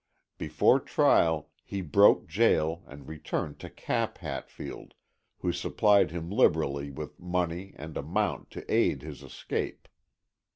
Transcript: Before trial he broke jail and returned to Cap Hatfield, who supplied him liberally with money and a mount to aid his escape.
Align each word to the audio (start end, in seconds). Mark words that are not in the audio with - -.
Before 0.39 0.79
trial 0.79 1.51
he 1.63 1.81
broke 1.81 2.25
jail 2.27 2.81
and 2.87 3.07
returned 3.07 3.59
to 3.59 3.69
Cap 3.69 4.17
Hatfield, 4.17 4.95
who 5.41 5.53
supplied 5.53 6.09
him 6.09 6.31
liberally 6.31 6.89
with 6.89 7.19
money 7.19 7.75
and 7.77 7.95
a 7.95 8.01
mount 8.01 8.49
to 8.49 8.73
aid 8.73 9.03
his 9.03 9.21
escape. 9.21 9.87